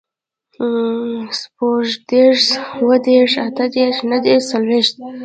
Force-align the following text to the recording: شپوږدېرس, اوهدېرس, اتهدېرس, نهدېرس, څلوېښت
شپوږدېرس, 1.37 2.47
اوهدېرس, 2.79 3.33
اتهدېرس, 3.47 3.97
نهدېرس, 4.09 4.45
څلوېښت 4.51 4.95